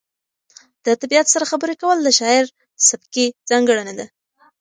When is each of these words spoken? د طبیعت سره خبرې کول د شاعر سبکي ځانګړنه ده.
د 0.85 0.87
طبیعت 1.01 1.27
سره 1.33 1.49
خبرې 1.51 1.75
کول 1.81 1.97
د 2.03 2.09
شاعر 2.19 2.45
سبکي 2.87 3.25
ځانګړنه 3.49 3.93
ده. 3.99 4.05